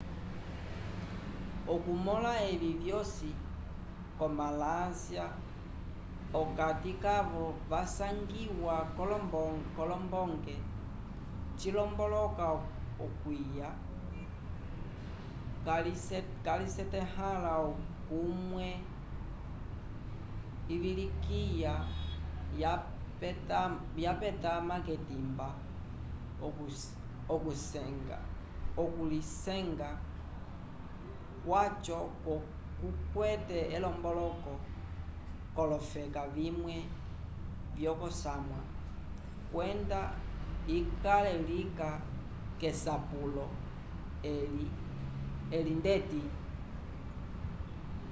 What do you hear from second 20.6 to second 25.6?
ivilikiya yapetama k'etimba